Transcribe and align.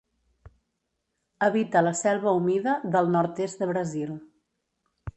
Habita 1.49 1.85
la 1.87 1.93
selva 2.01 2.35
humida 2.39 2.75
del 2.97 3.15
nord-est 3.19 3.65
de 3.65 3.73
Brasil. 3.77 4.21